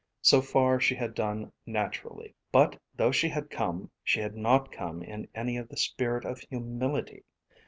[0.23, 2.33] So far she had done naturally.
[2.51, 6.39] But though she had come, she had not come in any of the spirit of
[6.39, 7.23] humility.